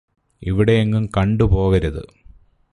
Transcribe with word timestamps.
ഇവിടെയെങ്ങും 0.41 1.05
കണ്ടുപോകരുത് 1.17 2.03